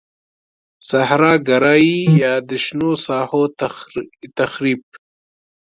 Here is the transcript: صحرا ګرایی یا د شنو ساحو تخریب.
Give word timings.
صحرا 0.89 1.33
ګرایی 1.47 1.97
یا 2.23 2.33
د 2.49 2.49
شنو 2.63 2.91
ساحو 3.05 3.43
تخریب. 4.41 4.81